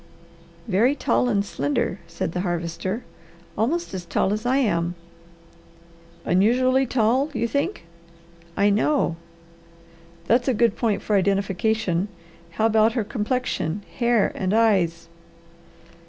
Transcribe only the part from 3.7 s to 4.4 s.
as tall